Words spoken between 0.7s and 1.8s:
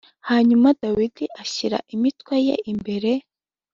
dawidi ashyira